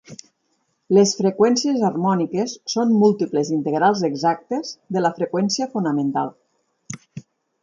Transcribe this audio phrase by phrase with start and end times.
[0.97, 6.35] Les freqüències harmòniques són múltiples integrals exactes de la freqüència fonamental.